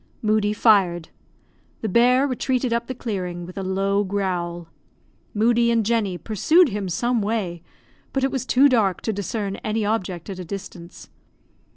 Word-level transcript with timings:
Moodie 0.23 0.51
fired. 0.53 1.09
The 1.81 1.87
bear 1.87 2.25
retreated 2.25 2.73
up 2.73 2.87
the 2.87 2.95
clearing, 2.95 3.45
with 3.45 3.55
a 3.55 3.61
low 3.61 4.03
growl. 4.03 4.67
Moodie 5.35 5.69
and 5.69 5.85
Jenny 5.85 6.17
pursued 6.17 6.69
him 6.69 6.89
some 6.89 7.21
way, 7.21 7.61
but 8.11 8.23
it 8.23 8.31
was 8.31 8.43
too 8.43 8.67
dark 8.67 9.01
to 9.01 9.13
discern 9.13 9.57
any 9.57 9.85
object 9.85 10.27
at 10.27 10.39
a 10.39 10.43
distance. 10.43 11.11